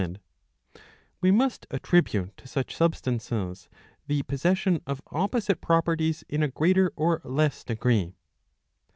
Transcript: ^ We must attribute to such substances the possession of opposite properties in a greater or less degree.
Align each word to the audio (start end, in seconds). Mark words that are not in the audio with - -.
^ 0.01 0.17
We 1.21 1.29
must 1.29 1.67
attribute 1.69 2.35
to 2.37 2.47
such 2.47 2.75
substances 2.75 3.69
the 4.07 4.23
possession 4.23 4.81
of 4.87 4.99
opposite 5.11 5.61
properties 5.61 6.23
in 6.27 6.41
a 6.41 6.47
greater 6.47 6.91
or 6.95 7.21
less 7.23 7.63
degree. 7.63 8.15